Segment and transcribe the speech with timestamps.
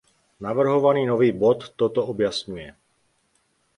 [0.41, 2.73] Navrhovaný nový bod toto objasňuje.